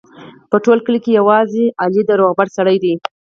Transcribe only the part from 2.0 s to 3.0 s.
د روغبړ سړی دی.